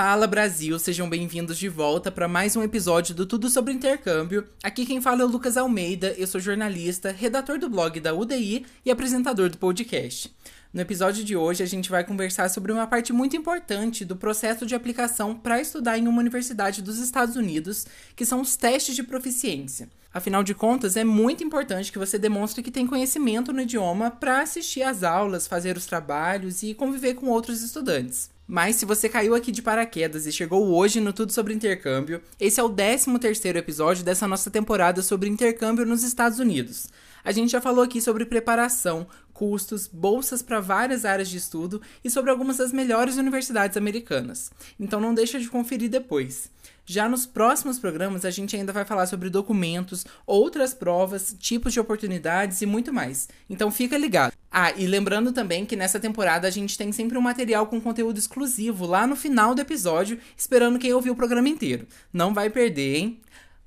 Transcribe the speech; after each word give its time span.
Fala 0.00 0.28
Brasil, 0.28 0.78
sejam 0.78 1.10
bem-vindos 1.10 1.58
de 1.58 1.68
volta 1.68 2.08
para 2.08 2.28
mais 2.28 2.54
um 2.54 2.62
episódio 2.62 3.16
do 3.16 3.26
Tudo 3.26 3.50
sobre 3.50 3.72
Intercâmbio. 3.72 4.46
Aqui 4.62 4.86
quem 4.86 5.00
fala 5.00 5.22
é 5.22 5.24
o 5.24 5.28
Lucas 5.28 5.56
Almeida, 5.56 6.14
eu 6.16 6.24
sou 6.24 6.40
jornalista, 6.40 7.10
redator 7.10 7.58
do 7.58 7.68
blog 7.68 7.98
da 7.98 8.14
UDI 8.14 8.64
e 8.84 8.92
apresentador 8.92 9.50
do 9.50 9.58
podcast. 9.58 10.32
No 10.72 10.80
episódio 10.80 11.24
de 11.24 11.34
hoje, 11.34 11.64
a 11.64 11.66
gente 11.66 11.90
vai 11.90 12.04
conversar 12.04 12.48
sobre 12.48 12.70
uma 12.70 12.86
parte 12.86 13.12
muito 13.12 13.36
importante 13.36 14.04
do 14.04 14.14
processo 14.14 14.64
de 14.64 14.76
aplicação 14.76 15.34
para 15.34 15.60
estudar 15.60 15.98
em 15.98 16.06
uma 16.06 16.20
universidade 16.20 16.80
dos 16.80 17.00
Estados 17.00 17.34
Unidos, 17.34 17.84
que 18.14 18.24
são 18.24 18.40
os 18.40 18.54
testes 18.54 18.94
de 18.94 19.02
proficiência. 19.02 19.88
Afinal 20.14 20.44
de 20.44 20.54
contas, 20.54 20.96
é 20.96 21.02
muito 21.02 21.42
importante 21.42 21.90
que 21.90 21.98
você 21.98 22.20
demonstre 22.20 22.62
que 22.62 22.70
tem 22.70 22.86
conhecimento 22.86 23.52
no 23.52 23.62
idioma 23.62 24.12
para 24.12 24.42
assistir 24.42 24.84
às 24.84 25.02
aulas, 25.02 25.48
fazer 25.48 25.76
os 25.76 25.86
trabalhos 25.86 26.62
e 26.62 26.72
conviver 26.72 27.14
com 27.14 27.26
outros 27.26 27.62
estudantes. 27.62 28.30
Mas 28.50 28.76
se 28.76 28.86
você 28.86 29.10
caiu 29.10 29.34
aqui 29.34 29.52
de 29.52 29.60
paraquedas 29.60 30.26
e 30.26 30.32
chegou 30.32 30.74
hoje 30.74 31.00
no 31.00 31.12
Tudo 31.12 31.30
sobre 31.32 31.52
Intercâmbio, 31.52 32.22
esse 32.40 32.58
é 32.58 32.62
o 32.62 32.70
13 32.70 33.18
terceiro 33.18 33.58
episódio 33.58 34.02
dessa 34.02 34.26
nossa 34.26 34.50
temporada 34.50 35.02
sobre 35.02 35.28
intercâmbio 35.28 35.84
nos 35.84 36.02
Estados 36.02 36.38
Unidos. 36.38 36.88
A 37.22 37.30
gente 37.30 37.52
já 37.52 37.60
falou 37.60 37.84
aqui 37.84 38.00
sobre 38.00 38.24
preparação, 38.24 39.06
custos, 39.38 39.86
bolsas 39.86 40.42
para 40.42 40.58
várias 40.58 41.04
áreas 41.04 41.28
de 41.28 41.36
estudo 41.36 41.80
e 42.02 42.10
sobre 42.10 42.28
algumas 42.28 42.56
das 42.56 42.72
melhores 42.72 43.18
universidades 43.18 43.76
americanas. 43.76 44.50
Então 44.80 45.00
não 45.00 45.14
deixa 45.14 45.38
de 45.38 45.48
conferir 45.48 45.88
depois. 45.88 46.50
Já 46.84 47.08
nos 47.08 47.24
próximos 47.24 47.78
programas, 47.78 48.24
a 48.24 48.32
gente 48.32 48.56
ainda 48.56 48.72
vai 48.72 48.84
falar 48.84 49.06
sobre 49.06 49.30
documentos, 49.30 50.04
outras 50.26 50.74
provas, 50.74 51.36
tipos 51.38 51.72
de 51.72 51.78
oportunidades 51.78 52.60
e 52.62 52.66
muito 52.66 52.92
mais. 52.92 53.28
Então 53.48 53.70
fica 53.70 53.96
ligado. 53.96 54.32
Ah, 54.50 54.72
e 54.72 54.88
lembrando 54.88 55.30
também 55.30 55.64
que 55.64 55.76
nessa 55.76 56.00
temporada 56.00 56.48
a 56.48 56.50
gente 56.50 56.76
tem 56.76 56.90
sempre 56.90 57.16
um 57.16 57.20
material 57.20 57.68
com 57.68 57.80
conteúdo 57.80 58.18
exclusivo 58.18 58.86
lá 58.86 59.06
no 59.06 59.14
final 59.14 59.54
do 59.54 59.60
episódio, 59.60 60.18
esperando 60.36 60.80
quem 60.80 60.92
ouviu 60.92 61.12
o 61.12 61.16
programa 61.16 61.48
inteiro. 61.48 61.86
Não 62.12 62.34
vai 62.34 62.50
perder, 62.50 62.96
hein? 62.96 63.20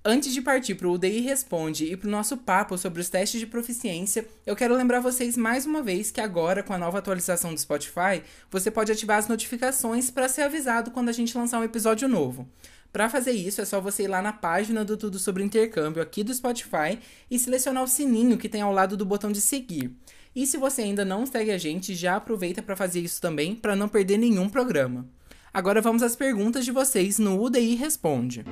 Antes 0.03 0.33
de 0.33 0.41
partir 0.41 0.73
para 0.73 0.87
o 0.87 0.93
UDI 0.93 1.19
Responde 1.19 1.85
e 1.85 1.95
para 1.95 2.07
o 2.07 2.11
nosso 2.11 2.35
papo 2.35 2.75
sobre 2.75 2.99
os 2.99 3.07
testes 3.07 3.39
de 3.39 3.45
proficiência, 3.45 4.27
eu 4.47 4.55
quero 4.55 4.75
lembrar 4.75 4.99
vocês 4.99 5.37
mais 5.37 5.67
uma 5.67 5.83
vez 5.83 6.09
que 6.09 6.19
agora, 6.19 6.63
com 6.63 6.73
a 6.73 6.77
nova 6.77 6.97
atualização 6.97 7.53
do 7.53 7.59
Spotify, 7.59 8.23
você 8.49 8.71
pode 8.71 8.91
ativar 8.91 9.19
as 9.19 9.27
notificações 9.27 10.09
para 10.09 10.27
ser 10.27 10.41
avisado 10.41 10.89
quando 10.89 11.09
a 11.09 11.11
gente 11.11 11.37
lançar 11.37 11.59
um 11.59 11.63
episódio 11.63 12.07
novo. 12.07 12.49
Para 12.91 13.09
fazer 13.09 13.33
isso, 13.33 13.61
é 13.61 13.65
só 13.65 13.79
você 13.79 14.03
ir 14.03 14.07
lá 14.07 14.23
na 14.23 14.33
página 14.33 14.83
do 14.83 14.97
Tudo 14.97 15.19
Sobre 15.19 15.43
Intercâmbio 15.43 16.01
aqui 16.01 16.23
do 16.23 16.33
Spotify 16.33 16.97
e 17.29 17.37
selecionar 17.37 17.83
o 17.83 17.87
sininho 17.87 18.39
que 18.39 18.49
tem 18.49 18.61
ao 18.61 18.73
lado 18.73 18.97
do 18.97 19.05
botão 19.05 19.31
de 19.31 19.39
seguir. 19.39 19.95
E 20.35 20.47
se 20.47 20.57
você 20.57 20.81
ainda 20.81 21.05
não 21.05 21.27
segue 21.27 21.51
a 21.51 21.59
gente, 21.59 21.93
já 21.93 22.15
aproveita 22.15 22.63
para 22.63 22.75
fazer 22.75 23.01
isso 23.01 23.21
também, 23.21 23.53
para 23.53 23.75
não 23.75 23.87
perder 23.87 24.17
nenhum 24.17 24.49
programa. 24.49 25.07
Agora 25.53 25.79
vamos 25.79 26.01
às 26.01 26.15
perguntas 26.15 26.65
de 26.65 26.71
vocês 26.71 27.19
no 27.19 27.39
UDI 27.39 27.75
Responde. 27.75 28.43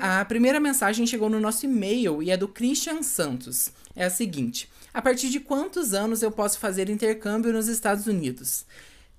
A 0.00 0.22
primeira 0.26 0.60
mensagem 0.60 1.06
chegou 1.06 1.30
no 1.30 1.40
nosso 1.40 1.64
e-mail 1.64 2.22
e 2.22 2.30
é 2.30 2.36
do 2.36 2.46
Christian 2.46 3.02
Santos. 3.02 3.72
É 3.94 4.04
a 4.04 4.10
seguinte: 4.10 4.68
A 4.92 5.00
partir 5.00 5.30
de 5.30 5.40
quantos 5.40 5.94
anos 5.94 6.22
eu 6.22 6.30
posso 6.30 6.58
fazer 6.58 6.90
intercâmbio 6.90 7.52
nos 7.52 7.66
Estados 7.66 8.06
Unidos? 8.06 8.66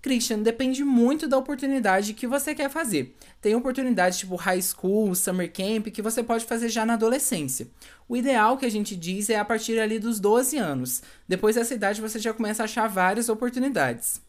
Christian, 0.02 0.40
depende 0.40 0.84
muito 0.84 1.28
da 1.28 1.38
oportunidade 1.38 2.14
que 2.14 2.28
você 2.28 2.54
quer 2.54 2.70
fazer. 2.70 3.16
Tem 3.42 3.56
oportunidades 3.56 4.20
tipo 4.20 4.36
high 4.36 4.62
school, 4.62 5.16
summer 5.16 5.52
camp, 5.52 5.88
que 5.88 6.02
você 6.02 6.22
pode 6.22 6.46
fazer 6.46 6.70
já 6.70 6.86
na 6.86 6.94
adolescência. 6.94 7.68
O 8.08 8.16
ideal 8.16 8.56
que 8.58 8.66
a 8.66 8.72
gente 8.72 8.96
diz 8.96 9.30
é 9.30 9.38
a 9.38 9.44
partir 9.44 9.80
ali 9.80 9.98
dos 9.98 10.20
12 10.20 10.58
anos. 10.58 11.02
Depois 11.28 11.56
dessa 11.56 11.74
idade 11.74 12.00
você 12.00 12.20
já 12.20 12.34
começa 12.34 12.64
a 12.64 12.66
achar 12.66 12.88
várias 12.88 13.28
oportunidades. 13.28 14.22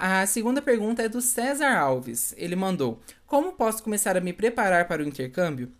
A 0.00 0.24
segunda 0.26 0.62
pergunta 0.62 1.02
é 1.02 1.08
do 1.08 1.20
César 1.20 1.76
Alves. 1.76 2.32
Ele 2.36 2.54
mandou: 2.54 3.00
Como 3.26 3.54
posso 3.54 3.82
começar 3.82 4.16
a 4.16 4.20
me 4.20 4.32
preparar 4.32 4.86
para 4.86 5.02
o 5.02 5.04
intercâmbio? 5.04 5.72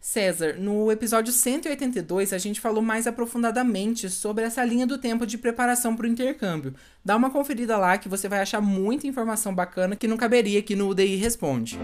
César, 0.00 0.54
no 0.58 0.90
episódio 0.90 1.30
182 1.30 2.32
a 2.32 2.38
gente 2.38 2.58
falou 2.58 2.80
mais 2.80 3.06
aprofundadamente 3.06 4.08
sobre 4.08 4.44
essa 4.44 4.64
linha 4.64 4.86
do 4.86 4.96
tempo 4.96 5.26
de 5.26 5.36
preparação 5.36 5.94
para 5.94 6.06
o 6.06 6.08
intercâmbio. 6.08 6.74
Dá 7.04 7.16
uma 7.16 7.30
conferida 7.30 7.76
lá 7.76 7.98
que 7.98 8.08
você 8.08 8.28
vai 8.28 8.40
achar 8.40 8.62
muita 8.62 9.06
informação 9.06 9.54
bacana 9.54 9.94
que 9.94 10.08
não 10.08 10.16
caberia 10.16 10.60
aqui 10.60 10.74
no 10.74 10.88
UDI 10.88 11.16
Responde. 11.16 11.78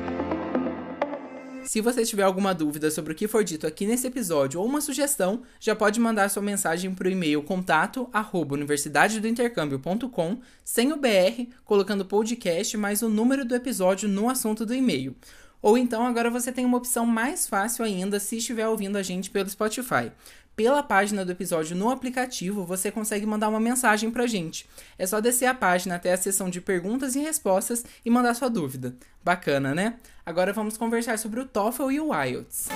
Se 1.64 1.80
você 1.80 2.04
tiver 2.04 2.22
alguma 2.22 2.52
dúvida 2.54 2.90
sobre 2.90 3.12
o 3.12 3.16
que 3.16 3.28
for 3.28 3.44
dito 3.44 3.66
aqui 3.66 3.86
nesse 3.86 4.06
episódio 4.06 4.60
ou 4.60 4.66
uma 4.66 4.80
sugestão, 4.80 5.42
já 5.60 5.74
pode 5.74 6.00
mandar 6.00 6.28
sua 6.28 6.42
mensagem 6.42 6.94
para 6.94 7.08
o 7.08 7.10
e-mail 7.10 7.42
contato 7.42 8.08
universidadedointercâmbio.com 8.50 10.40
sem 10.64 10.92
o 10.92 10.96
BR, 10.96 11.46
colocando 11.64 12.04
podcast 12.04 12.76
mais 12.76 13.02
o 13.02 13.08
número 13.08 13.44
do 13.44 13.54
episódio 13.54 14.08
no 14.08 14.28
assunto 14.28 14.66
do 14.66 14.74
e-mail. 14.74 15.14
Ou 15.62 15.78
então 15.78 16.04
agora 16.04 16.28
você 16.28 16.50
tem 16.50 16.64
uma 16.64 16.78
opção 16.78 17.06
mais 17.06 17.46
fácil 17.46 17.84
ainda 17.84 18.18
se 18.18 18.38
estiver 18.38 18.66
ouvindo 18.66 18.98
a 18.98 19.02
gente 19.02 19.30
pelo 19.30 19.48
Spotify. 19.48 20.10
Pela 20.54 20.82
página 20.82 21.24
do 21.24 21.32
episódio 21.32 21.74
no 21.74 21.88
aplicativo, 21.88 22.62
você 22.62 22.90
consegue 22.90 23.24
mandar 23.24 23.48
uma 23.48 23.58
mensagem 23.58 24.10
pra 24.10 24.26
gente. 24.26 24.68
É 24.98 25.06
só 25.06 25.18
descer 25.18 25.46
a 25.46 25.54
página 25.54 25.94
até 25.94 26.12
a 26.12 26.16
seção 26.16 26.50
de 26.50 26.60
perguntas 26.60 27.16
e 27.16 27.20
respostas 27.20 27.82
e 28.04 28.10
mandar 28.10 28.34
sua 28.34 28.50
dúvida. 28.50 28.94
Bacana, 29.24 29.74
né? 29.74 29.94
Agora 30.26 30.52
vamos 30.52 30.76
conversar 30.76 31.18
sobre 31.18 31.40
o 31.40 31.46
TOEFL 31.46 31.90
e 31.92 32.00
o 32.00 32.14
IELTS. 32.14 32.68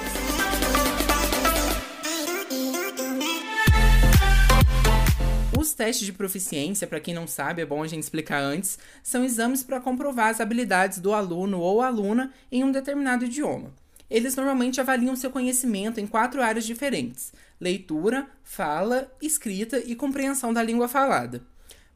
Os 5.59 5.75
testes 5.75 6.07
de 6.07 6.15
proficiência, 6.15 6.87
para 6.87 7.01
quem 7.01 7.13
não 7.13 7.27
sabe, 7.27 7.61
é 7.61 7.67
bom 7.67 7.83
a 7.83 7.87
gente 7.87 8.03
explicar 8.03 8.41
antes, 8.41 8.79
são 9.03 9.23
exames 9.23 9.63
para 9.63 9.81
comprovar 9.81 10.29
as 10.29 10.41
habilidades 10.41 10.99
do 10.99 11.13
aluno 11.13 11.61
ou 11.61 11.83
aluna 11.83 12.33
em 12.51 12.65
um 12.65 12.73
determinado 12.73 13.27
idioma. 13.27 13.71
Eles 14.11 14.37
normalmente 14.37 14.81
avaliam 14.81 15.17
seu 15.17 15.31
conhecimento 15.31 16.01
em 16.01 16.07
quatro 16.07 16.43
áreas 16.43 16.67
diferentes: 16.67 17.33
leitura, 17.61 18.29
fala, 18.43 19.13
escrita 19.21 19.79
e 19.79 19.95
compreensão 19.95 20.53
da 20.53 20.63
língua 20.63 20.89
falada. 20.89 21.43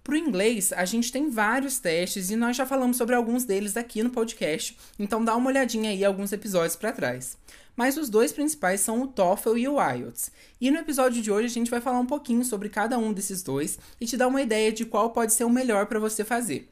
Para 0.02 0.14
o 0.14 0.16
inglês, 0.16 0.72
a 0.72 0.84
gente 0.84 1.12
tem 1.12 1.28
vários 1.28 1.78
testes 1.78 2.30
e 2.30 2.36
nós 2.36 2.56
já 2.56 2.64
falamos 2.64 2.96
sobre 2.96 3.14
alguns 3.14 3.44
deles 3.44 3.76
aqui 3.76 4.02
no 4.02 4.10
podcast, 4.10 4.76
então 4.98 5.22
dá 5.22 5.36
uma 5.36 5.50
olhadinha 5.50 5.90
aí 5.90 6.04
alguns 6.04 6.32
episódios 6.32 6.74
para 6.74 6.92
trás 6.92 7.36
mas 7.80 7.96
os 7.96 8.10
dois 8.10 8.30
principais 8.30 8.82
são 8.82 9.00
o 9.00 9.06
TOEFL 9.06 9.56
e 9.56 9.66
o 9.66 9.80
IELTS. 9.80 10.30
E 10.60 10.70
no 10.70 10.78
episódio 10.78 11.22
de 11.22 11.30
hoje 11.30 11.46
a 11.46 11.48
gente 11.48 11.70
vai 11.70 11.80
falar 11.80 11.98
um 11.98 12.04
pouquinho 12.04 12.44
sobre 12.44 12.68
cada 12.68 12.98
um 12.98 13.10
desses 13.10 13.42
dois 13.42 13.78
e 13.98 14.04
te 14.04 14.18
dar 14.18 14.28
uma 14.28 14.42
ideia 14.42 14.70
de 14.70 14.84
qual 14.84 15.10
pode 15.10 15.32
ser 15.32 15.44
o 15.44 15.50
melhor 15.50 15.86
para 15.86 15.98
você 15.98 16.22
fazer. 16.22 16.68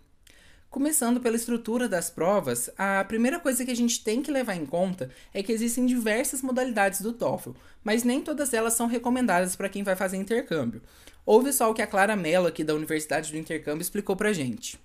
Começando 0.71 1.19
pela 1.19 1.35
estrutura 1.35 1.89
das 1.89 2.11
provas, 2.11 2.69
a 2.77 3.03
primeira 3.03 3.41
coisa 3.41 3.65
que 3.65 3.71
a 3.71 3.75
gente 3.75 4.05
tem 4.05 4.21
que 4.21 4.31
levar 4.31 4.55
em 4.55 4.67
conta 4.67 5.09
é 5.33 5.43
que 5.43 5.51
existem 5.51 5.87
diversas 5.87 6.43
modalidades 6.43 7.01
do 7.01 7.11
TOEFL, 7.11 7.53
mas 7.83 8.05
nem 8.05 8.21
todas 8.21 8.53
elas 8.53 8.75
são 8.75 8.87
recomendadas 8.87 9.57
para 9.57 9.71
quem 9.71 9.83
vai 9.83 9.97
fazer 9.97 10.19
intercâmbio. 10.19 10.83
Ouve 11.25 11.55
só 11.55 11.71
o 11.71 11.75
que 11.75 11.81
a 11.81 11.87
Clara 11.87 12.15
Mello, 12.15 12.47
aqui 12.47 12.63
da 12.63 12.75
Universidade 12.75 13.33
do 13.33 13.39
Intercâmbio, 13.39 13.81
explicou 13.81 14.15
para 14.15 14.31
gente. 14.31 14.79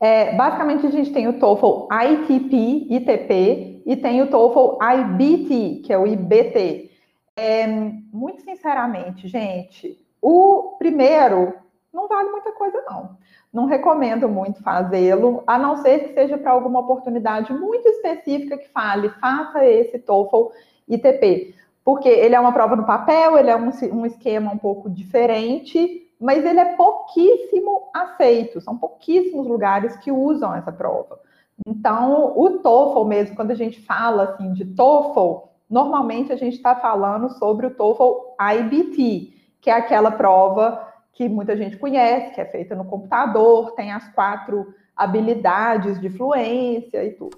É, 0.00 0.36
basicamente, 0.36 0.86
a 0.86 0.90
gente 0.90 1.12
tem 1.12 1.26
o 1.26 1.32
TOEFL 1.32 1.88
ITP, 1.90 2.86
ITP, 2.88 3.82
e 3.84 3.96
tem 3.96 4.22
o 4.22 4.28
TOEFL 4.28 4.78
IBT, 4.80 5.82
que 5.84 5.92
é 5.92 5.98
o 5.98 6.06
IBT. 6.06 6.92
É, 7.36 7.66
muito 8.12 8.42
sinceramente, 8.42 9.26
gente, 9.26 9.98
o 10.22 10.76
primeiro 10.78 11.54
não 11.98 12.06
vale 12.06 12.30
muita 12.30 12.52
coisa, 12.52 12.80
não. 12.88 13.16
Não 13.52 13.64
recomendo 13.66 14.28
muito 14.28 14.62
fazê-lo, 14.62 15.42
a 15.46 15.58
não 15.58 15.78
ser 15.78 16.00
que 16.00 16.14
seja 16.14 16.38
para 16.38 16.52
alguma 16.52 16.80
oportunidade 16.80 17.52
muito 17.52 17.88
específica 17.88 18.56
que 18.56 18.68
fale, 18.68 19.08
faça 19.20 19.66
esse 19.66 19.98
TOEFL 19.98 20.52
ITP. 20.86 21.54
Porque 21.84 22.08
ele 22.08 22.36
é 22.36 22.40
uma 22.40 22.52
prova 22.52 22.76
no 22.76 22.86
papel, 22.86 23.36
ele 23.36 23.50
é 23.50 23.56
um, 23.56 23.70
um 23.92 24.06
esquema 24.06 24.52
um 24.52 24.58
pouco 24.58 24.88
diferente, 24.88 26.08
mas 26.20 26.44
ele 26.44 26.60
é 26.60 26.76
pouquíssimo 26.76 27.88
aceito, 27.92 28.60
são 28.60 28.76
pouquíssimos 28.76 29.46
lugares 29.46 29.96
que 29.96 30.12
usam 30.12 30.54
essa 30.54 30.70
prova. 30.70 31.18
Então, 31.66 32.32
o 32.36 32.58
TOEFL 32.58 33.04
mesmo, 33.04 33.34
quando 33.34 33.50
a 33.50 33.56
gente 33.56 33.80
fala 33.80 34.24
assim 34.24 34.52
de 34.52 34.64
TOEFL, 34.64 35.48
normalmente 35.68 36.32
a 36.32 36.36
gente 36.36 36.54
está 36.54 36.76
falando 36.76 37.30
sobre 37.30 37.66
o 37.66 37.74
TOEFL 37.74 38.36
IBT, 38.38 39.32
que 39.60 39.70
é 39.70 39.72
aquela 39.72 40.12
prova 40.12 40.87
que 41.12 41.28
muita 41.28 41.56
gente 41.56 41.76
conhece, 41.76 42.34
que 42.34 42.40
é 42.40 42.44
feita 42.44 42.74
no 42.74 42.84
computador, 42.84 43.72
tem 43.72 43.92
as 43.92 44.08
quatro 44.12 44.74
habilidades 44.96 46.00
de 46.00 46.10
fluência 46.10 47.04
e 47.04 47.12
tudo. 47.12 47.36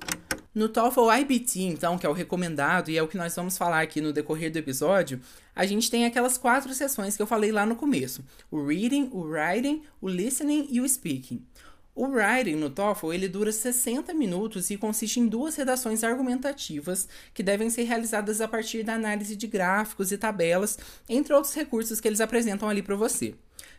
No 0.53 0.69
TOEFL 0.69 1.13
IBT, 1.13 1.61
então, 1.61 1.97
que 1.97 2.05
é 2.05 2.09
o 2.09 2.13
recomendado 2.13 2.91
e 2.91 2.99
é 2.99 3.03
o 3.03 3.07
que 3.07 3.17
nós 3.17 3.37
vamos 3.37 3.57
falar 3.57 3.81
aqui 3.83 4.01
no 4.01 4.13
decorrer 4.13 4.51
do 4.51 4.59
episódio, 4.59 5.21
a 5.55 5.65
gente 5.65 5.89
tem 5.89 6.05
aquelas 6.05 6.37
quatro 6.37 6.75
sessões 6.75 7.17
que 7.17 7.23
eu 7.23 7.27
falei 7.27 7.53
lá 7.53 7.65
no 7.65 7.77
começo: 7.77 8.25
o 8.51 8.67
reading, 8.67 9.09
o 9.13 9.23
writing, 9.23 9.83
o 10.01 10.09
listening 10.09 10.67
e 10.69 10.81
o 10.81 10.89
speaking. 10.89 11.47
O 12.01 12.07
writing 12.07 12.55
no 12.55 12.71
TOEFL 12.71 13.13
ele 13.13 13.29
dura 13.29 13.53
60 13.53 14.15
minutos 14.15 14.71
e 14.71 14.79
consiste 14.79 15.21
em 15.21 15.27
duas 15.27 15.55
redações 15.57 16.03
argumentativas 16.03 17.07
que 17.35 17.43
devem 17.43 17.69
ser 17.69 17.83
realizadas 17.83 18.41
a 18.41 18.49
partir 18.49 18.83
da 18.83 18.95
análise 18.95 19.37
de 19.37 19.47
gráficos 19.47 20.11
e 20.11 20.17
tabelas, 20.17 20.79
entre 21.07 21.35
outros 21.35 21.53
recursos 21.53 22.01
que 22.01 22.09
eles 22.09 22.23
apresentam 22.23 22.71
ali 22.71 22.83
para 22.83 22.97
você. 22.97 23.35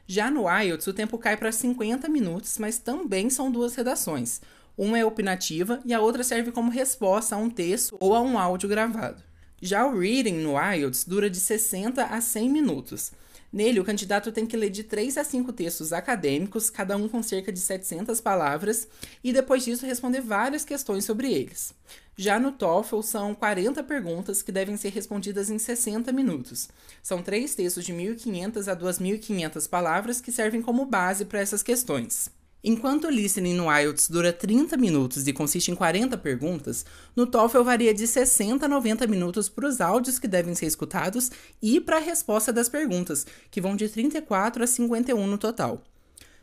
Já 0.05 0.29
no 0.29 0.43
IELTS, 0.47 0.85
o 0.85 0.93
tempo 0.93 1.17
cai 1.17 1.35
para 1.35 1.51
50 1.51 2.07
minutos, 2.09 2.59
mas 2.59 2.77
também 2.77 3.27
são 3.27 3.51
duas 3.51 3.73
redações 3.73 4.39
Uma 4.77 4.99
é 4.99 5.03
opinativa 5.03 5.81
e 5.83 5.91
a 5.91 5.99
outra 5.99 6.23
serve 6.23 6.51
como 6.51 6.69
resposta 6.69 7.33
a 7.33 7.39
um 7.39 7.49
texto 7.49 7.97
ou 7.99 8.13
a 8.13 8.21
um 8.21 8.37
áudio 8.37 8.69
gravado. 8.69 9.23
Já 9.59 9.83
o 9.83 9.97
reading 9.97 10.43
no 10.43 10.61
IELTS 10.61 11.05
dura 11.05 11.27
de 11.27 11.39
60 11.39 12.03
a 12.03 12.21
100 12.21 12.49
minutos. 12.51 13.13
Nele, 13.51 13.81
o 13.81 13.83
candidato 13.83 14.31
tem 14.31 14.45
que 14.45 14.55
ler 14.55 14.69
de 14.69 14.83
3 14.83 15.17
a 15.17 15.23
5 15.23 15.51
textos 15.51 15.91
acadêmicos, 15.91 16.69
cada 16.69 16.95
um 16.95 17.09
com 17.09 17.21
cerca 17.21 17.51
de 17.51 17.59
700 17.59 18.21
palavras, 18.21 18.87
e 19.21 19.33
depois 19.33 19.65
disso 19.65 19.85
responder 19.85 20.21
várias 20.21 20.63
questões 20.63 21.03
sobre 21.03 21.33
eles. 21.33 21.73
Já 22.15 22.39
no 22.39 22.51
TOEFL, 22.51 23.01
são 23.01 23.35
40 23.35 23.83
perguntas 23.83 24.41
que 24.41 24.51
devem 24.51 24.77
ser 24.77 24.89
respondidas 24.89 25.49
em 25.49 25.57
60 25.57 26.11
minutos. 26.13 26.69
São 27.03 27.21
três 27.21 27.53
textos 27.53 27.83
de 27.83 27.93
1.500 27.93 28.71
a 28.71 28.75
2.500 28.75 29.69
palavras 29.69 30.21
que 30.21 30.31
servem 30.31 30.61
como 30.61 30.85
base 30.85 31.25
para 31.25 31.39
essas 31.39 31.61
questões. 31.61 32.29
Enquanto 32.63 33.05
o 33.05 33.09
listening 33.09 33.55
no 33.55 33.75
IELTS 33.75 34.07
dura 34.07 34.31
30 34.31 34.77
minutos 34.77 35.27
e 35.27 35.33
consiste 35.33 35.71
em 35.71 35.75
40 35.75 36.15
perguntas, 36.17 36.85
no 37.15 37.25
TOEFL 37.25 37.63
varia 37.63 37.91
de 37.91 38.05
60 38.05 38.65
a 38.65 38.69
90 38.69 39.07
minutos 39.07 39.49
para 39.49 39.67
os 39.67 39.81
áudios 39.81 40.19
que 40.19 40.27
devem 40.27 40.53
ser 40.53 40.67
escutados 40.67 41.31
e 41.59 41.81
para 41.81 41.97
a 41.97 41.99
resposta 41.99 42.53
das 42.53 42.69
perguntas, 42.69 43.25
que 43.49 43.59
vão 43.59 43.75
de 43.75 43.89
34 43.89 44.63
a 44.63 44.67
51 44.67 45.25
no 45.25 45.39
total. 45.39 45.81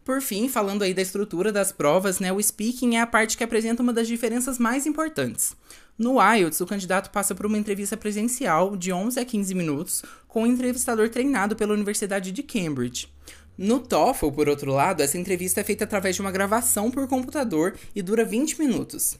Por 0.04 0.20
fim, 0.20 0.48
falando 0.48 0.82
aí 0.82 0.92
da 0.92 1.02
estrutura 1.02 1.52
das 1.52 1.70
provas, 1.70 2.18
né, 2.18 2.32
o 2.32 2.42
speaking 2.42 2.96
é 2.96 3.00
a 3.00 3.06
parte 3.06 3.36
que 3.36 3.44
apresenta 3.44 3.82
uma 3.82 3.92
das 3.92 4.08
diferenças 4.08 4.58
mais 4.58 4.86
importantes. 4.86 5.54
No 5.96 6.16
IELTS, 6.20 6.60
o 6.60 6.66
candidato 6.66 7.10
passa 7.10 7.34
por 7.34 7.46
uma 7.46 7.58
entrevista 7.58 7.96
presencial 7.96 8.76
de 8.76 8.92
11 8.92 9.20
a 9.20 9.24
15 9.24 9.54
minutos 9.54 10.02
com 10.26 10.42
um 10.42 10.46
entrevistador 10.46 11.10
treinado 11.10 11.54
pela 11.54 11.74
Universidade 11.74 12.32
de 12.32 12.42
Cambridge. 12.42 13.08
No 13.58 13.80
TOEFL, 13.80 14.30
por 14.30 14.48
outro 14.48 14.72
lado, 14.72 15.02
essa 15.02 15.18
entrevista 15.18 15.60
é 15.60 15.64
feita 15.64 15.82
através 15.82 16.14
de 16.14 16.22
uma 16.22 16.30
gravação 16.30 16.92
por 16.92 17.08
computador 17.08 17.76
e 17.92 18.00
dura 18.00 18.24
20 18.24 18.56
minutos. 18.56 19.18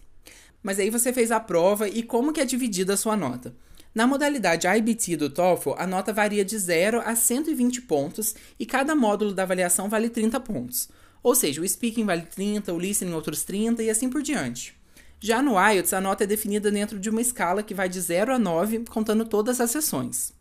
Mas 0.62 0.78
aí 0.78 0.90
você 0.90 1.12
fez 1.12 1.32
a 1.32 1.40
prova 1.40 1.88
e 1.88 2.04
como 2.04 2.32
que 2.32 2.40
é 2.40 2.44
dividida 2.44 2.94
a 2.94 2.96
sua 2.96 3.16
nota? 3.16 3.52
Na 3.92 4.06
modalidade 4.06 4.68
IBT 4.68 5.16
do 5.16 5.28
TOEFL, 5.28 5.72
a 5.76 5.88
nota 5.88 6.12
varia 6.12 6.44
de 6.44 6.56
0 6.56 7.02
a 7.04 7.16
120 7.16 7.82
pontos 7.82 8.36
e 8.60 8.64
cada 8.64 8.94
módulo 8.94 9.34
da 9.34 9.42
avaliação 9.42 9.88
vale 9.88 10.08
30 10.08 10.38
pontos. 10.38 10.88
Ou 11.20 11.34
seja, 11.34 11.60
o 11.60 11.68
speaking 11.68 12.04
vale 12.04 12.22
30, 12.22 12.72
o 12.72 12.78
listening 12.78 13.14
outros 13.14 13.42
30 13.42 13.82
e 13.82 13.90
assim 13.90 14.08
por 14.08 14.22
diante. 14.22 14.72
Já 15.18 15.42
no 15.42 15.54
IELTS, 15.58 15.92
a 15.92 16.00
nota 16.00 16.22
é 16.22 16.28
definida 16.28 16.70
dentro 16.70 17.00
de 17.00 17.10
uma 17.10 17.20
escala 17.20 17.60
que 17.60 17.74
vai 17.74 17.88
de 17.88 18.00
0 18.00 18.32
a 18.32 18.38
9, 18.38 18.84
contando 18.88 19.24
todas 19.24 19.60
as 19.60 19.72
sessões. 19.72 20.37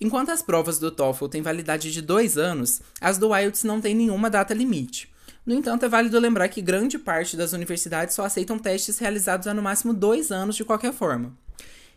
Enquanto 0.00 0.30
as 0.30 0.42
provas 0.42 0.78
do 0.78 0.90
TOEFL 0.90 1.26
têm 1.26 1.42
validade 1.42 1.90
de 1.90 2.02
dois 2.02 2.36
anos, 2.36 2.82
as 3.00 3.16
do 3.16 3.34
IELTS 3.34 3.64
não 3.64 3.80
têm 3.80 3.94
nenhuma 3.94 4.28
data 4.28 4.52
limite. 4.52 5.10
No 5.44 5.54
entanto, 5.54 5.84
é 5.84 5.88
válido 5.88 6.18
lembrar 6.18 6.48
que 6.48 6.60
grande 6.60 6.98
parte 6.98 7.36
das 7.36 7.52
universidades 7.52 8.14
só 8.14 8.24
aceitam 8.24 8.58
testes 8.58 8.98
realizados 8.98 9.46
há 9.46 9.54
no 9.54 9.62
máximo 9.62 9.94
dois 9.94 10.30
anos 10.30 10.56
de 10.56 10.64
qualquer 10.64 10.92
forma. 10.92 11.36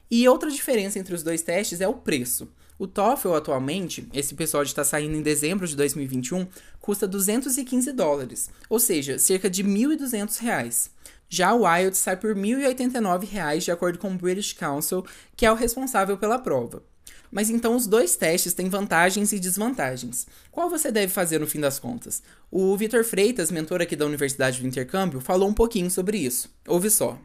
E 0.10 0.28
outra 0.30 0.50
diferença 0.50 0.98
entre 0.98 1.14
os 1.14 1.24
dois 1.24 1.42
testes 1.42 1.82
é 1.82 1.88
o 1.88 1.94
preço. 1.94 2.48
O 2.78 2.88
TOEFL 2.88 3.34
atualmente, 3.34 4.08
esse 4.14 4.34
episódio 4.34 4.70
está 4.70 4.86
saindo 4.86 5.18
em 5.18 5.22
dezembro 5.22 5.68
de 5.68 5.76
2021, 5.76 6.48
custa 6.80 7.06
215 7.06 7.92
dólares, 7.92 8.50
ou 8.70 8.80
seja, 8.80 9.20
cerca 9.20 9.50
de 9.50 9.64
1.200 9.64 10.40
reais. 10.40 10.90
Já 11.28 11.54
o 11.54 11.68
IELTS 11.68 12.00
sai 12.00 12.16
por 12.16 12.34
1.089 12.34 13.26
reais, 13.28 13.66
de 13.66 13.72
acordo 13.72 14.00
com 14.00 14.10
o 14.12 14.18
British 14.18 14.54
Council, 14.54 15.06
que 15.36 15.46
é 15.46 15.52
o 15.52 15.56
responsável 15.56 16.18
pela 16.18 16.40
prova. 16.40 16.82
Mas 17.32 17.50
então 17.50 17.76
os 17.76 17.88
dois 17.88 18.16
testes 18.16 18.54
têm 18.54 18.70
vantagens 18.70 19.32
e 19.32 19.40
desvantagens. 19.40 20.28
Qual 20.52 20.70
você 20.70 20.92
deve 20.92 21.12
fazer 21.12 21.40
no 21.40 21.48
fim 21.48 21.60
das 21.60 21.80
contas? 21.80 22.24
O 22.52 22.76
Vitor 22.76 23.04
Freitas, 23.04 23.52
mentor 23.52 23.82
aqui 23.82 23.96
da 23.96 24.06
Universidade 24.06 24.62
do 24.62 24.68
Intercâmbio, 24.68 25.22
falou 25.22 25.48
um 25.48 25.54
pouquinho 25.54 25.90
sobre 25.90 26.18
isso. 26.18 26.50
Ouve 26.68 26.90
só. 26.90 27.18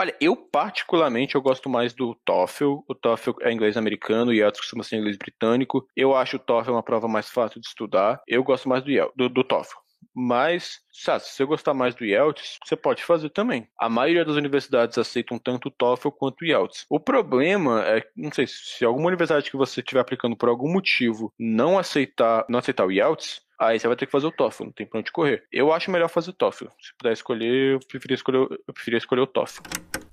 Olha, 0.00 0.14
eu 0.20 0.36
particularmente 0.36 1.36
eu 1.36 1.40
gosto 1.40 1.68
mais 1.70 1.92
do 1.92 2.16
TOEFL. 2.24 2.80
O 2.88 2.94
TOEFL 2.94 3.30
é 3.42 3.52
inglês 3.52 3.76
americano 3.76 4.32
e 4.32 4.38
IELTS 4.38 4.58
costuma 4.58 4.82
ser 4.82 4.96
inglês 4.96 5.16
britânico. 5.16 5.86
Eu 5.96 6.16
acho 6.16 6.36
o 6.36 6.40
TOEFL 6.40 6.72
uma 6.72 6.82
prova 6.82 7.06
mais 7.06 7.28
fácil 7.28 7.60
de 7.60 7.68
estudar. 7.68 8.20
Eu 8.26 8.42
gosto 8.42 8.68
mais 8.68 8.82
do, 8.82 8.90
do, 9.14 9.28
do 9.28 9.44
TOEFL. 9.44 9.83
Mas, 10.14 10.80
se 10.92 11.10
você 11.10 11.44
gostar 11.44 11.74
mais 11.74 11.94
do 11.94 12.04
IELTS, 12.04 12.58
você 12.64 12.76
pode 12.76 13.02
fazer 13.02 13.30
também. 13.30 13.68
A 13.78 13.88
maioria 13.88 14.24
das 14.24 14.36
universidades 14.36 14.96
aceitam 14.96 15.38
tanto 15.38 15.68
o 15.68 15.70
TOEFL 15.70 16.10
quanto 16.10 16.42
o 16.42 16.44
IELTS. 16.44 16.86
O 16.88 17.00
problema 17.00 17.82
é, 17.86 18.02
não 18.16 18.32
sei, 18.32 18.46
se 18.46 18.84
alguma 18.84 19.08
universidade 19.08 19.50
que 19.50 19.56
você 19.56 19.80
estiver 19.80 20.00
aplicando 20.00 20.36
por 20.36 20.48
algum 20.48 20.72
motivo 20.72 21.32
não 21.38 21.78
aceitar, 21.78 22.44
não 22.48 22.58
aceitar 22.58 22.86
o 22.86 22.92
IELTS, 22.92 23.44
Aí 23.58 23.78
você 23.78 23.86
vai 23.86 23.96
ter 23.96 24.06
que 24.06 24.12
fazer 24.12 24.26
o 24.26 24.32
TOEFL, 24.32 24.64
não 24.64 24.72
tem 24.72 24.86
pra 24.86 24.98
onde 24.98 25.12
correr. 25.12 25.44
Eu 25.52 25.72
acho 25.72 25.90
melhor 25.90 26.08
fazer 26.08 26.30
o 26.30 26.32
TOEFL. 26.32 26.66
Se 26.80 26.92
puder 26.98 27.12
escolher, 27.12 27.74
eu 27.74 27.80
preferia 27.80 28.14
escolher, 28.16 28.38
eu 28.38 28.74
preferia 28.74 28.98
escolher 28.98 29.20
o 29.20 29.26
TOEFL. 29.26 29.62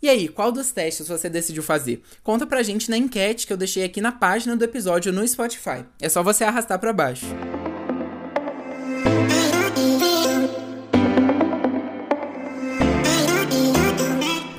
E 0.01 0.09
aí, 0.09 0.27
qual 0.27 0.51
dos 0.51 0.71
testes 0.71 1.07
você 1.07 1.29
decidiu 1.29 1.63
fazer? 1.63 2.01
Conta 2.23 2.45
pra 2.45 2.63
gente 2.63 2.89
na 2.89 2.97
enquete 2.97 3.47
que 3.47 3.53
eu 3.53 3.57
deixei 3.57 3.83
aqui 3.83 3.99
na 3.99 4.11
página 4.11 4.55
do 4.55 4.63
episódio 4.63 5.11
no 5.11 5.27
Spotify. 5.27 5.85
É 5.99 6.07
só 6.07 6.21
você 6.21 6.43
arrastar 6.43 6.79
para 6.79 6.93
baixo. 6.93 7.25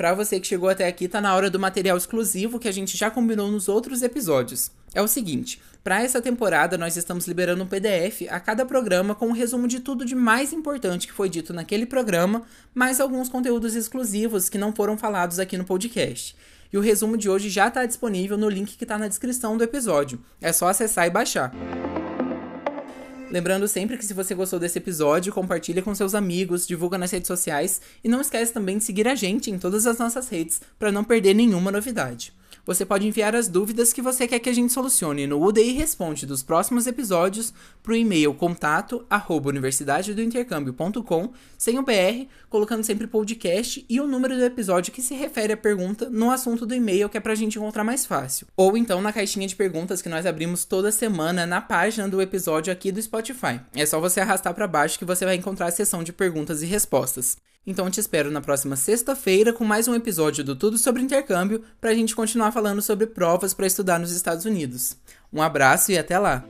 Para 0.02 0.14
você 0.14 0.40
que 0.40 0.48
chegou 0.48 0.68
até 0.68 0.88
aqui, 0.88 1.06
tá 1.06 1.20
na 1.20 1.32
hora 1.32 1.48
do 1.48 1.60
material 1.60 1.96
exclusivo 1.96 2.58
que 2.58 2.66
a 2.66 2.72
gente 2.72 2.96
já 2.96 3.08
combinou 3.08 3.48
nos 3.48 3.68
outros 3.68 4.02
episódios. 4.02 4.68
É 4.92 5.00
o 5.00 5.06
seguinte, 5.06 5.62
para 5.84 6.02
essa 6.02 6.20
temporada 6.20 6.76
nós 6.76 6.96
estamos 6.96 7.28
liberando 7.28 7.62
um 7.62 7.68
PDF 7.68 8.22
a 8.28 8.40
cada 8.40 8.66
programa 8.66 9.14
com 9.14 9.28
um 9.28 9.32
resumo 9.32 9.68
de 9.68 9.78
tudo 9.78 10.04
de 10.04 10.16
mais 10.16 10.52
importante 10.52 11.06
que 11.06 11.12
foi 11.12 11.28
dito 11.28 11.52
naquele 11.52 11.86
programa, 11.86 12.42
mais 12.74 12.98
alguns 13.00 13.28
conteúdos 13.28 13.76
exclusivos 13.76 14.48
que 14.48 14.58
não 14.58 14.74
foram 14.74 14.98
falados 14.98 15.38
aqui 15.38 15.56
no 15.56 15.64
podcast. 15.64 16.34
E 16.72 16.76
o 16.76 16.80
resumo 16.80 17.16
de 17.16 17.30
hoje 17.30 17.48
já 17.48 17.68
está 17.68 17.86
disponível 17.86 18.36
no 18.36 18.48
link 18.48 18.76
que 18.76 18.84
está 18.84 18.98
na 18.98 19.06
descrição 19.06 19.56
do 19.56 19.62
episódio. 19.62 20.18
É 20.40 20.52
só 20.52 20.66
acessar 20.66 21.06
e 21.06 21.10
baixar. 21.10 21.54
Lembrando 23.32 23.66
sempre 23.66 23.96
que 23.96 24.04
se 24.04 24.12
você 24.12 24.34
gostou 24.34 24.60
desse 24.60 24.76
episódio, 24.76 25.32
compartilha 25.32 25.80
com 25.80 25.94
seus 25.94 26.14
amigos, 26.14 26.66
divulga 26.66 26.98
nas 26.98 27.10
redes 27.10 27.28
sociais 27.28 27.80
e 28.04 28.08
não 28.08 28.20
esquece 28.20 28.52
também 28.52 28.76
de 28.76 28.84
seguir 28.84 29.08
a 29.08 29.14
gente 29.14 29.50
em 29.50 29.58
todas 29.58 29.86
as 29.86 29.96
nossas 29.96 30.28
redes 30.28 30.60
para 30.78 30.92
não 30.92 31.02
perder 31.02 31.32
nenhuma 31.32 31.72
novidade 31.72 32.34
você 32.64 32.84
pode 32.84 33.06
enviar 33.06 33.34
as 33.34 33.48
dúvidas 33.48 33.92
que 33.92 34.02
você 34.02 34.26
quer 34.28 34.38
que 34.38 34.48
a 34.48 34.52
gente 34.52 34.72
solucione 34.72 35.26
no 35.26 35.42
UDI 35.42 35.72
Responde 35.72 36.26
dos 36.26 36.42
próximos 36.42 36.86
episódios 36.86 37.52
para 37.82 37.92
o 37.92 37.96
e-mail 37.96 38.32
contato 38.34 39.04
arroba 39.08 39.50
universidadedointercâmbio.com 39.50 41.32
sem 41.58 41.78
o 41.78 41.82
BR, 41.82 42.26
colocando 42.48 42.84
sempre 42.84 43.06
podcast 43.06 43.84
e 43.88 44.00
o 44.00 44.06
número 44.06 44.36
do 44.36 44.44
episódio 44.44 44.92
que 44.92 45.02
se 45.02 45.14
refere 45.14 45.52
à 45.52 45.56
pergunta 45.56 46.08
no 46.08 46.30
assunto 46.30 46.66
do 46.66 46.74
e-mail 46.74 47.08
que 47.08 47.16
é 47.16 47.20
para 47.20 47.32
a 47.32 47.36
gente 47.36 47.58
encontrar 47.58 47.84
mais 47.84 48.06
fácil. 48.06 48.46
Ou 48.56 48.76
então 48.76 49.02
na 49.02 49.12
caixinha 49.12 49.46
de 49.46 49.56
perguntas 49.56 50.02
que 50.02 50.08
nós 50.08 50.26
abrimos 50.26 50.64
toda 50.64 50.92
semana 50.92 51.46
na 51.46 51.60
página 51.60 52.08
do 52.08 52.22
episódio 52.22 52.72
aqui 52.72 52.92
do 52.92 53.02
Spotify. 53.02 53.60
É 53.74 53.86
só 53.86 54.00
você 54.00 54.20
arrastar 54.20 54.54
para 54.54 54.66
baixo 54.66 54.98
que 54.98 55.04
você 55.04 55.24
vai 55.24 55.34
encontrar 55.36 55.66
a 55.66 55.72
seção 55.72 56.02
de 56.02 56.12
perguntas 56.12 56.62
e 56.62 56.66
respostas. 56.66 57.36
Então 57.64 57.88
te 57.88 58.00
espero 58.00 58.28
na 58.28 58.40
próxima 58.40 58.74
sexta-feira 58.74 59.52
com 59.52 59.64
mais 59.64 59.86
um 59.86 59.94
episódio 59.94 60.42
do 60.42 60.56
Tudo 60.56 60.76
sobre 60.76 61.00
Intercâmbio 61.00 61.62
para 61.80 61.90
a 61.90 61.94
gente 61.94 62.14
continuar 62.42 62.52
falando 62.52 62.82
sobre 62.82 63.06
provas 63.06 63.54
para 63.54 63.66
estudar 63.66 64.00
nos 64.00 64.10
Estados 64.10 64.44
Unidos. 64.44 64.96
Um 65.32 65.40
abraço 65.40 65.92
e 65.92 65.98
até 65.98 66.18
lá! 66.18 66.44